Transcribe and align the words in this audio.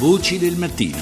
Voci 0.00 0.38
del 0.38 0.56
mattino. 0.56 0.96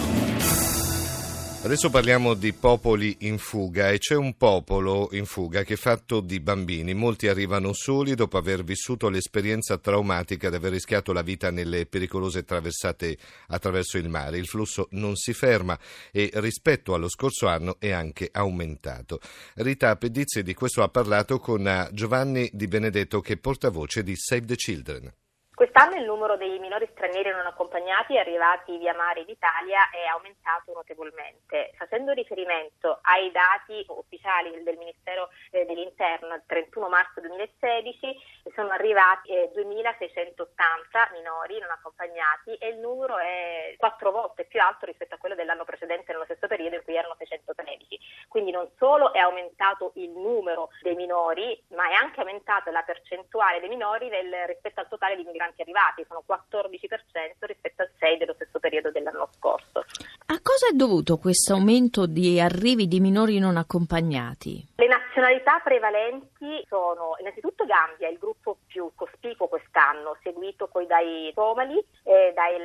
Adesso 1.63 1.89
parliamo 1.89 2.35
di 2.35 2.53
popoli 2.53 3.19
in 3.21 3.39
fuga 3.39 3.91
e 3.91 3.99
c'è 3.99 4.17
un 4.17 4.37
popolo 4.37 5.11
in 5.13 5.25
fuga 5.25 5.63
che 5.63 5.75
è 5.75 5.77
fatto 5.77 6.19
di 6.19 6.41
bambini. 6.41 6.95
Molti 6.95 7.29
arrivano 7.29 7.73
soli 7.73 8.17
dopo 8.17 8.39
aver 8.39 8.65
vissuto 8.65 9.09
l'esperienza 9.09 9.79
traumatica 9.79 10.51
di 10.51 10.57
aver 10.57 10.73
rischiato 10.73 11.13
la 11.13 11.23
vita 11.23 11.53
nelle 11.53 11.87
pericolose 11.87 12.43
traversate 12.43 13.17
attraverso 13.47 13.99
il 13.99 14.09
mare. 14.09 14.39
Il 14.39 14.49
flusso 14.49 14.89
non 14.91 15.15
si 15.15 15.33
ferma 15.33 15.79
e 16.11 16.33
rispetto 16.35 16.93
allo 16.93 17.09
scorso 17.09 17.47
anno 17.47 17.77
è 17.79 17.93
anche 17.93 18.29
aumentato. 18.33 19.21
Rita 19.55 19.95
Pedizzi 19.95 20.43
di 20.43 20.55
questo 20.55 20.83
ha 20.83 20.89
parlato 20.89 21.39
con 21.39 21.89
Giovanni 21.93 22.51
Di 22.53 22.67
Benedetto 22.67 23.21
che 23.21 23.35
è 23.35 23.37
portavoce 23.37 24.03
di 24.03 24.17
Save 24.17 24.45
the 24.45 24.57
Children. 24.57 25.13
Quest'anno 25.59 25.97
il 25.97 26.05
numero 26.05 26.37
dei 26.37 26.57
minori 26.61 26.89
stranieri 26.93 27.31
non 27.31 27.45
accompagnati 27.45 28.17
arrivati 28.17 28.79
via 28.79 28.95
mare 28.95 29.23
in 29.23 29.29
Italia 29.29 29.91
è 29.91 30.07
aumentato 30.07 30.73
notevolmente. 30.73 31.73
Facendo 31.77 32.13
riferimento 32.13 33.01
ai 33.03 33.33
dati 33.33 33.85
ufficiali 33.89 34.63
del 34.63 34.77
Ministero 34.77 35.31
eh, 35.51 35.65
dell'Interno 35.65 36.33
al 36.35 36.45
31 36.47 36.89
marzo 36.89 37.19
2016 37.19 38.15
sono 38.59 38.71
arrivati 38.71 39.31
eh, 39.31 39.51
2.680 39.55 41.15
minori 41.15 41.59
non 41.59 41.71
accompagnati 41.71 42.55
e 42.59 42.69
il 42.69 42.79
numero 42.79 43.19
è 43.19 43.75
quattro 43.79 44.11
volte 44.11 44.45
più 44.45 44.61
alto 44.61 44.87
rispetto 44.87 45.15
a 45.15 45.19
quello 45.19 45.35
dell'anno 45.35 45.65
precedente 45.65 46.13
nello 46.13 46.25
stesso 46.25 46.47
periodo 46.47 46.77
in 46.77 46.83
cui 46.85 46.97
erano 46.97 47.15
613. 47.17 48.27
Quindi 48.29 48.51
non 48.51 48.69
solo 48.77 49.13
è 49.13 49.19
aumentato 49.19 49.93
il 49.95 50.11
numero 50.11 50.71
dei 50.83 50.95
minori, 50.95 51.59
ma 51.75 51.89
è 51.89 51.95
anche 51.95 52.21
aumentata 52.21 52.71
la 52.71 52.83
percentuale 52.83 53.61
dei 53.61 53.69
minori 53.69 54.09
nel, 54.09 54.47
rispetto 54.47 54.81
al 54.81 54.89
totale 54.89 55.17
di 55.17 55.25
migranti 55.25 55.39
migranti 55.39 55.63
arrivati, 55.63 56.05
sono 56.07 56.25
14% 56.27 57.47
rispetto 57.47 57.83
al 57.83 57.91
6% 57.99 58.19
dello 58.19 58.35
stesso 58.35 58.59
periodo 58.59 58.91
dell'anno 58.91 59.29
scorso. 59.37 59.85
A 60.27 60.41
cosa 60.43 60.69
è 60.69 60.73
dovuto 60.73 61.17
questo 61.17 61.55
aumento 61.55 62.07
di 62.07 62.41
arrivi 62.41 62.87
di 62.89 63.01
minori 63.01 63.39
non 63.39 63.57
accompagnati? 63.57 64.67
Le 64.77 64.89
nazionalità 65.19 65.59
prevalenti 65.65 66.65
sono 66.69 67.17
innanzitutto 67.19 67.67
Gambia, 67.67 68.09
il 68.09 68.19
gruppo 68.19 68.59
più 68.69 68.93
cospicuo 68.95 69.49
quest'anno, 69.49 70.17
seguito 70.23 70.69
poi 70.69 70.87
dai 70.87 71.33
Somali, 71.35 71.77
eh, 72.05 72.33
dai 72.35 72.57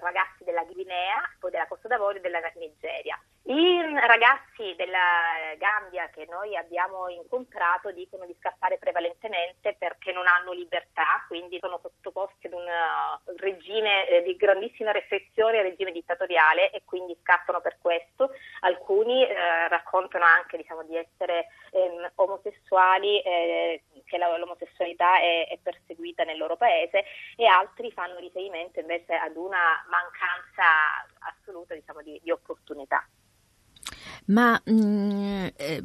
ragazzi 0.00 0.44
della 0.44 0.62
Guinea, 0.62 1.20
poi 1.40 1.50
della 1.50 1.66
Costa 1.66 1.88
d'Avorio 1.88 2.18
e 2.18 2.22
della 2.22 2.40
Nigeria. 2.54 3.20
I 3.44 3.80
ragazzi 4.06 4.74
della 4.76 5.56
Gambia 5.56 6.08
che 6.10 6.26
noi 6.30 6.56
abbiamo 6.56 7.08
incontrato 7.08 7.90
dicono 7.90 8.24
di 8.26 8.36
scappare 8.38 8.78
prevalentemente 8.78 9.74
perché 9.76 10.12
non 10.12 10.28
hanno 10.28 10.52
libertà, 10.52 11.24
quindi 11.26 11.58
sono 11.58 11.80
sottoposti 11.82 12.46
ad 12.46 12.52
un 12.52 12.62
uh, 12.62 13.34
regime 13.38 14.06
eh, 14.06 14.22
di 14.22 14.36
grandissima 14.36 14.92
restrizione, 14.92 15.62
regime 15.62 15.90
dittatoriale 15.90 16.70
e 16.70 16.82
quindi 16.84 17.16
scappano 17.20 17.60
per 17.60 17.78
questo. 17.80 18.30
Alcuni 18.60 19.26
eh, 19.26 19.68
raccontano 19.68 20.24
anche 20.24 20.56
diciamo, 20.56 20.84
di 20.84 20.96
essere 20.96 21.46
omosessuali, 22.70 23.20
eh, 23.20 23.82
che 24.04 24.18
l'omosessualità 24.18 25.20
è, 25.20 25.48
è 25.48 25.58
perseguita 25.62 26.24
nel 26.24 26.38
loro 26.38 26.56
paese 26.56 27.04
e 27.36 27.46
altri 27.46 27.90
fanno 27.92 28.18
riferimento 28.18 28.80
invece 28.80 29.14
ad 29.14 29.36
una 29.36 29.84
mancanza 29.88 31.06
assoluta 31.20 31.74
diciamo, 31.74 32.02
di, 32.02 32.20
di 32.22 32.30
opportunità. 32.30 33.04
Ma 34.26 34.60
mh, 34.64 34.72
mm, 34.72 35.46
eh, 35.56 35.82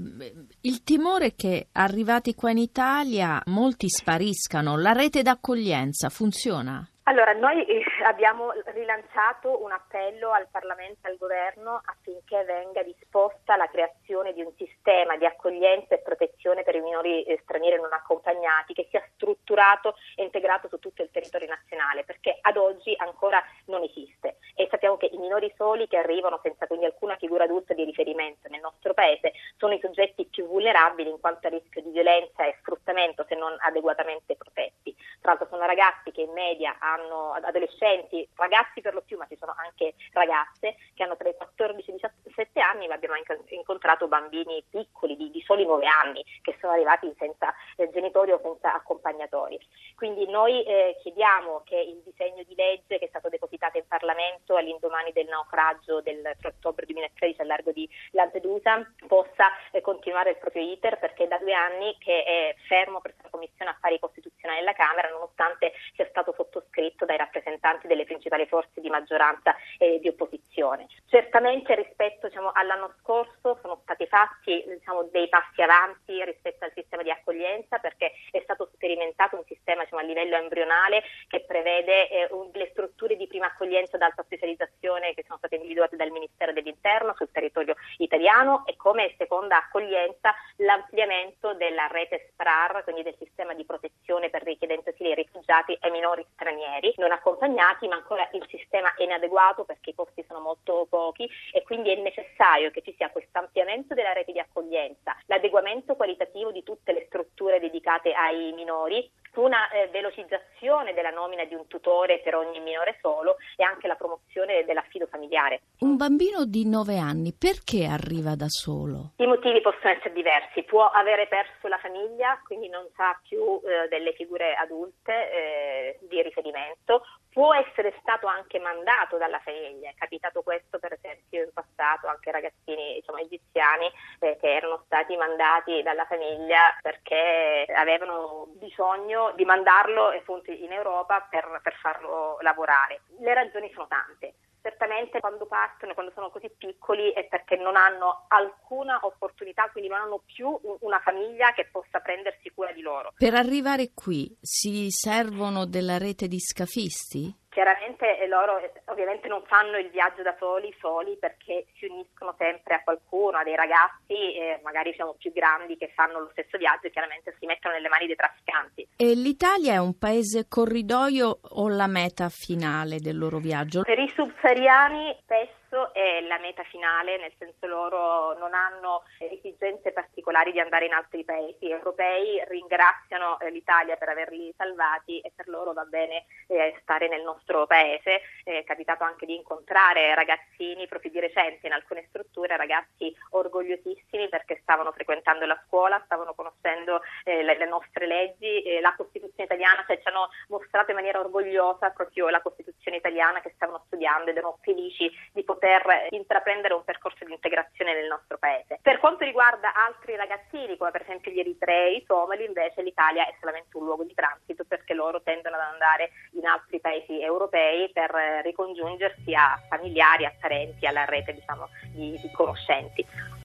il 0.61 0.83
timore 0.83 1.27
è 1.27 1.35
che 1.35 1.67
arrivati 1.73 2.35
qua 2.35 2.51
in 2.51 2.57
Italia 2.57 3.41
molti 3.45 3.89
spariscano, 3.89 4.77
la 4.77 4.91
rete 4.91 5.21
d'accoglienza 5.21 6.09
funziona? 6.09 6.87
Allora, 7.07 7.33
noi 7.33 7.63
eh, 7.65 7.83
abbiamo 8.03 8.51
rilanciato 8.73 9.63
un 9.63 9.71
appello 9.71 10.31
al 10.31 10.47
Parlamento 10.49 11.07
e 11.07 11.11
al 11.11 11.17
Governo 11.17 11.79
affinché 11.85 12.43
venga 12.45 12.81
disposta 12.81 13.55
la 13.55 13.69
creazione 13.69 14.33
di 14.33 14.41
un 14.41 14.51
sistema 14.57 15.15
di 15.15 15.25
accoglienza 15.25 15.93
e 15.93 15.99
protezione 15.99 16.34
per 16.63 16.75
i 16.75 16.81
minori 16.81 17.23
eh, 17.23 17.39
stranieri 17.41 17.81
non 17.81 17.91
accompagnati 17.91 18.73
che 18.73 18.87
sia 18.89 19.03
strutturato 19.15 19.95
e 20.15 20.23
integrato 20.23 20.67
su 20.67 20.77
tutto 20.77 21.01
il 21.01 21.09
territorio 21.11 21.47
nazionale, 21.47 22.03
perché 22.03 22.37
ad 22.39 22.57
oggi 22.57 22.93
ancora 22.97 23.43
non 23.65 23.81
esiste 23.81 24.37
e 24.55 24.67
sappiamo 24.69 24.97
che 24.97 25.09
i 25.11 25.17
minori 25.17 25.51
soli 25.57 25.87
che 25.87 25.97
arrivano 25.97 26.39
senza 26.43 26.67
quindi 26.67 26.85
alcuna 26.85 27.15
figura 27.15 27.45
adulta 27.45 27.73
di 27.73 27.83
riferimento 27.83 28.47
nel 28.49 28.61
nostro 28.61 28.93
paese 28.93 29.33
sono 29.57 29.73
i 29.73 29.79
soggetti 29.79 30.25
più 30.25 30.45
vulnerabili 30.45 31.09
in 31.09 31.19
quanto 31.19 31.47
a 31.47 31.49
rischio 31.49 31.81
di 31.81 31.91
violenza 31.91 32.45
e 32.45 32.55
sfruttamento 32.59 33.25
se 33.27 33.35
non 33.35 33.55
adeguatamente 33.59 34.35
protetti. 34.35 34.84
Tra 35.25 35.33
l'altro 35.33 35.49
sono 35.49 35.65
ragazzi 35.65 36.11
che 36.11 36.21
in 36.21 36.33
media 36.33 36.75
hanno 36.77 37.31
adolescenti, 37.31 38.29
ragazzi 38.35 38.81
per 38.81 38.93
lo 38.93 39.01
più, 39.01 39.17
ma 39.17 39.25
ci 39.25 39.35
sono 39.39 39.55
anche 39.57 39.95
ragazze 40.13 40.75
che 40.93 41.01
hanno 41.01 41.17
tra 41.17 41.27
i 41.27 41.33
14 41.33 41.89
e 41.89 41.93
i 41.95 41.99
17 42.23 42.59
anni, 42.59 42.87
ma 42.87 42.93
abbiamo 42.93 43.15
incontrato 43.49 44.07
bambini 44.07 44.63
piccoli 44.69 45.15
di, 45.15 45.31
di 45.31 45.41
soli 45.41 45.65
9 45.65 45.83
anni 45.87 46.23
che 46.43 46.55
sono 46.61 46.73
arrivati 46.73 47.11
senza 47.17 47.51
eh, 47.75 47.89
genitori 47.89 48.33
o 48.33 48.39
senza 48.43 48.75
accompagnatori. 48.75 49.57
Quindi 49.95 50.29
noi 50.29 50.63
eh, 50.63 50.95
chiediamo 51.01 51.63
che 51.65 51.75
il 51.75 52.03
disegno 52.05 52.43
di 52.43 52.53
legge 52.53 52.99
che 52.99 53.05
è 53.05 53.09
stato 53.09 53.27
depositato 53.29 53.79
in 53.79 53.87
Parlamento 53.87 54.55
all'indomani 54.57 55.11
del 55.11 55.25
naufragio 55.25 56.01
del 56.01 56.21
3 56.21 56.49
ottobre 56.49 56.85
2013 56.85 57.41
al 57.41 57.47
largo 57.47 57.71
di 57.71 57.89
Lampedusa 58.11 58.93
possa 59.07 59.49
eh, 59.71 59.81
continuare 59.81 60.29
il 60.29 60.37
proprio 60.37 60.61
iter 60.61 60.99
perché 60.99 61.27
da 61.27 61.39
due 61.39 61.53
anni 61.53 61.95
che 61.97 62.23
è 62.23 62.55
fermo 62.67 63.01
presso 63.01 63.21
la 63.23 63.29
Commissione 63.31 63.71
Affari 63.71 63.97
Costituzionali 63.97 64.59
della 64.59 64.73
Camera 64.73 65.13
nonostante 65.15 65.73
sia 65.93 66.07
stato 66.09 66.33
sottoscritto 66.35 67.05
dai 67.05 67.17
rappresentanti 67.17 67.87
delle 67.87 68.03
principali 68.05 68.45
forze 68.45 68.81
di 68.81 68.89
maggioranza 68.89 69.55
e 69.77 69.99
di 69.99 70.07
opposizione. 70.07 70.87
Certamente 71.07 71.75
rispetto 71.75 72.27
diciamo, 72.27 72.51
all'anno 72.53 72.93
scorso 73.01 73.57
sono 73.61 73.79
stati 73.83 74.05
fatti 74.07 74.63
diciamo, 74.67 75.03
dei 75.11 75.27
passi 75.29 75.61
avanti 75.61 76.23
rispetto 76.23 76.65
al 76.65 76.71
sistema 76.73 77.03
di 77.03 77.11
accoglienza 77.11 77.79
perché 77.79 78.11
è 78.31 78.41
stato 78.43 78.69
sperimentato 78.73 79.35
un 79.35 79.43
sistema 79.45 79.83
diciamo, 79.83 80.01
a 80.01 80.05
livello 80.05 80.35
embrionale 80.35 81.03
che 81.27 81.41
prevede 81.41 82.09
eh, 82.09 82.29
le 82.53 82.69
strutture 82.71 83.15
di 83.15 83.27
prima 83.27 83.47
accoglienza 83.47 83.95
ad 83.95 84.01
alta 84.01 84.23
specializzazione 84.23 85.13
che 85.13 85.23
sono 85.25 85.37
state 85.37 85.55
individuate 85.55 85.95
dal 85.95 86.11
Ministero 86.11 86.53
dell'Interno 86.53 87.13
sul 87.15 87.31
territorio 87.31 87.75
italiano 87.97 88.65
e 88.65 88.75
come 88.75 89.13
seconda 89.17 89.57
accoglienza 89.57 90.33
l'ampliamento 90.57 91.53
della 91.53 91.87
rete 91.87 92.29
SPRAR, 92.31 92.83
quindi 92.83 93.03
del 93.03 93.15
sistema 93.17 93.53
di 93.53 93.65
protezione 93.65 94.29
per 94.29 94.43
richiedenti 94.43 94.89
asilo 94.89 95.09
e 95.09 95.15
rifugiati 95.15 95.77
e 95.79 95.89
minori 95.89 96.25
stranieri 96.33 96.93
non 96.97 97.11
accompagnati, 97.11 97.87
ma 97.87 97.95
ancora 97.95 98.27
il 98.33 98.45
sistema 98.49 98.93
è 98.95 99.03
inadeguato 99.03 99.65
perché 99.65 99.91
i 99.91 99.93
posti 99.93 100.23
sono 100.27 100.39
molto 100.39 100.85
pochi 100.89 101.29
e 101.51 101.63
quindi 101.63 101.91
è 101.91 101.95
necessario 101.95 102.71
che 102.71 102.81
ci 102.81 102.93
sia 102.97 103.09
questo 103.09 103.39
ampliamento 103.39 103.93
della 103.93 104.13
rete 104.13 104.31
di 104.31 104.39
accoglienza, 104.39 105.15
l'adeguamento 105.25 105.95
qualitativo 105.95 106.51
di 106.51 106.63
tutte 106.63 106.93
le 106.93 107.05
strutture 107.07 107.59
dedicate 107.59 108.13
ai 108.13 108.51
minori 108.53 109.09
una 109.41 109.69
eh, 109.69 109.87
velocizzazione 109.87 110.93
della 110.93 111.09
nomina 111.09 111.43
di 111.45 111.53
un 111.53 111.67
tutore 111.67 112.19
per 112.23 112.35
ogni 112.35 112.59
minore 112.59 112.97
solo 113.01 113.37
e 113.55 113.63
anche 113.63 113.87
la 113.87 113.95
promozione 113.95 114.63
dell'affido 114.65 115.07
familiare. 115.07 115.61
Un 115.79 115.95
bambino 115.97 116.45
di 116.45 116.67
9 116.67 116.97
anni 116.97 117.33
perché 117.33 117.85
arriva 117.85 118.35
da 118.35 118.47
solo? 118.47 119.11
I 119.17 119.27
motivi 119.27 119.61
possono 119.61 119.93
essere 119.93 120.13
diversi, 120.13 120.63
può 120.63 120.85
avere 120.89 121.27
perso 121.27 121.67
la 121.67 121.77
famiglia, 121.77 122.39
quindi 122.45 122.69
non 122.69 122.87
sa 122.95 123.19
più 123.27 123.59
eh, 123.63 123.87
delle 123.89 124.13
figure 124.13 124.53
adulte 124.55 125.13
eh, 125.31 125.99
di 126.07 126.21
riferimento, 126.21 127.03
può 127.35 127.53
essere 127.53 127.93
stato 127.99 128.27
anche 128.27 128.59
mandato 128.59 129.17
dalla 129.17 129.39
famiglia, 129.39 129.89
è 129.89 129.93
capitato 129.97 130.41
questo 130.41 130.79
per 130.79 130.93
esempio 130.93 131.43
in 131.43 131.51
passato 131.51 132.07
anche 132.07 132.31
ragazzini 132.31 132.93
diciamo, 132.93 133.17
egiziani 133.17 133.91
eh, 134.19 134.37
che 134.39 134.55
erano 134.55 134.83
stati 134.85 135.17
mandati 135.17 135.83
dalla 135.83 136.05
famiglia 136.05 136.73
perché 136.81 137.65
avevano 137.75 138.47
bisogno 138.53 139.33
di 139.35 139.43
mandarlo 139.43 140.11
appunto 140.11 140.49
in 140.51 140.71
Europa 140.71 141.27
per, 141.29 141.59
per 141.61 141.75
farlo 141.75 142.37
lavorare. 142.39 143.01
Le 143.19 143.33
ragioni 143.33 143.69
sono 143.73 143.87
tante 143.87 144.35
certamente 144.65 145.19
quando 145.19 145.45
partono, 145.45 145.93
quando 145.93 146.11
sono 146.15 146.31
così 146.31 146.49
piccoli, 146.57 147.11
è 147.11 147.25
perché 147.25 147.55
non 147.55 147.75
hanno 147.75 148.25
alcuna 148.29 148.97
opportunità, 149.03 149.69
quindi 149.71 149.91
non 149.91 149.99
hanno 149.99 150.23
più 150.25 150.59
una 150.79 150.99
famiglia 150.99 151.53
che 151.53 151.69
possa 151.71 151.99
prendersi 151.99 152.49
cura 152.49 152.71
di 152.71 152.81
loro. 152.81 153.13
Per 153.15 153.35
arrivare 153.35 153.91
qui 153.93 154.35
si 154.41 154.87
servono 154.89 155.67
della 155.67 155.99
rete 155.99 156.27
di 156.27 156.39
scafisti? 156.39 157.44
Chiaramente 157.55 158.19
eh, 158.19 158.27
loro 158.27 158.59
eh, 158.59 158.69
ovviamente 158.87 159.29
non 159.29 159.41
fanno 159.45 159.77
il 159.77 159.89
viaggio 159.89 160.21
da 160.21 160.35
soli, 160.37 160.75
soli 160.77 161.15
perché 161.17 161.67
si 161.77 161.85
uniscono 161.85 162.35
sempre 162.37 162.75
a 162.75 162.83
qualcuno, 162.83 163.37
a 163.37 163.43
dei 163.43 163.55
ragazzi, 163.55 164.35
eh, 164.35 164.59
magari 164.61 164.91
siamo 164.93 165.15
più 165.17 165.31
grandi 165.31 165.77
che 165.77 165.93
fanno 165.95 166.19
lo 166.19 166.29
stesso 166.33 166.57
viaggio 166.57 166.87
e 166.87 166.91
chiaramente 166.91 167.33
si 167.39 167.45
mettono 167.45 167.75
nelle 167.75 167.87
mani 167.87 168.07
dei 168.07 168.17
trafficanti. 168.17 168.89
E 168.97 169.13
l'Italia 169.15 169.71
è 169.71 169.77
un 169.77 169.97
paese 169.97 170.47
corridoio 170.49 171.39
o 171.41 171.69
la 171.69 171.87
meta 171.87 172.27
finale 172.27 172.99
del 172.99 173.17
loro 173.17 173.37
viaggio? 173.37 173.83
Per 173.83 173.99
i 173.99 174.11
subsahariani 174.13 175.15
spesso 175.21 175.64
percorso 175.75 175.93
è 175.93 176.21
la 176.21 176.39
meta 176.39 176.63
finale, 176.63 177.17
nel 177.17 177.33
senso 177.37 177.67
loro 177.67 178.37
non 178.37 178.53
hanno 178.53 179.03
esigenze 179.19 179.91
particolari 179.91 180.51
di 180.51 180.59
andare 180.59 180.85
in 180.85 180.93
altri 180.93 181.23
paesi 181.25 181.69
europei, 181.69 182.41
ringraziano 182.47 183.39
eh, 183.39 183.51
l'Italia 183.51 183.97
per 183.97 184.09
averli 184.09 184.53
salvati 184.55 185.19
e 185.19 185.31
per 185.35 185.47
loro 185.49 185.73
va 185.73 185.83
bene 185.83 186.25
eh, 186.47 186.77
stare 186.81 187.07
nel 187.09 187.23
nostro 187.23 187.65
paese. 187.67 188.21
È 188.43 188.63
capitato 188.63 189.03
anche 189.03 189.25
di 189.25 189.35
incontrare 189.35 190.15
ragazzini 190.15 190.87
proprio 190.87 191.11
di 191.11 191.19
recente 191.19 191.67
in 191.67 191.73
alcune 191.73 192.05
strutture, 192.07 192.55
ragazzi 192.55 193.13
orgogliosissimi 193.31 194.29
perché 194.29 194.59
stavano 194.61 194.91
frequentando 194.91 195.45
la 195.45 195.61
scuola, 195.65 196.01
stavano 196.05 196.33
conoscendo 196.33 197.01
eh, 197.23 197.43
le, 197.43 197.57
le, 197.57 197.65
nostre 197.65 198.05
leggi, 198.05 198.79
la 198.79 198.93
Costituzione 198.95 199.43
italiana, 199.43 199.83
cioè 199.85 199.99
ci 199.99 200.07
hanno 200.07 200.29
mostrato 200.47 200.91
in 200.91 200.97
maniera 200.97 201.19
orgogliosa 201.19 201.89
proprio 201.89 202.29
la 202.29 202.41
Costituzione 202.41 202.74
italiana 202.93 203.41
che 203.41 203.53
stavano 203.55 203.83
studiando 203.87 204.29
ed 204.29 204.37
erano 204.37 204.57
felici 204.61 205.09
di 205.31 205.43
poter 205.43 206.07
intraprendere 206.09 206.73
un 206.73 206.83
percorso 206.83 207.25
di 207.25 207.31
integrazione 207.31 207.93
nel 207.93 208.07
nostro 208.07 208.37
paese. 208.37 208.79
Per 208.81 208.99
quanto 208.99 209.23
riguarda 209.23 209.73
altri 209.73 210.15
ragazzini, 210.15 210.77
come 210.77 210.91
per 210.91 211.01
esempio 211.01 211.31
gli 211.31 211.39
eritrei, 211.39 211.97
i 211.97 212.03
somali, 212.05 212.45
invece 212.45 212.81
l'Italia 212.81 213.25
è 213.25 213.35
solamente 213.39 213.75
un 213.77 213.85
luogo 213.85 214.03
di 214.03 214.13
transito 214.13 214.63
perché 214.65 214.93
loro 214.93 215.21
tendono 215.21 215.55
ad 215.55 215.73
andare 215.73 216.11
in 216.33 216.45
altri 216.45 216.79
paesi 216.79 217.21
europei 217.21 217.89
per 217.91 218.11
ricongiungersi 218.43 219.33
a 219.33 219.59
familiari, 219.69 220.25
a 220.25 220.33
parenti, 220.39 220.85
alla 220.85 221.05
rete 221.05 221.33
diciamo, 221.33 221.69
di, 221.93 222.19
di 222.19 222.31
conoscenti. 222.31 223.05